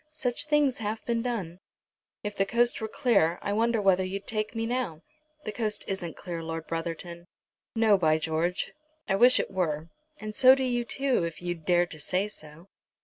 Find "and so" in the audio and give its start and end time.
10.19-10.55